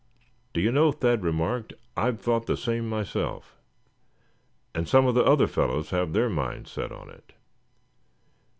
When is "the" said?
2.47-2.57, 5.13-5.23